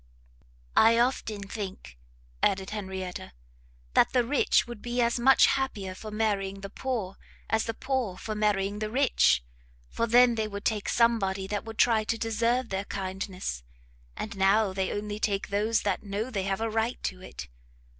[0.75, 1.95] "I often think,"
[2.41, 3.33] added Henrietta,
[3.93, 7.17] "that the rich would be as much happier for marrying the poor,
[7.51, 9.43] as the poor for marrying the rich,
[9.89, 13.61] for then they would take somebody that would try to deserve their kindness,
[14.17, 17.47] and now they only take those that know they have a right to it.